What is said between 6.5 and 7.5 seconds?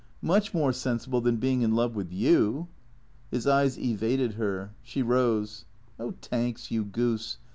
you goose.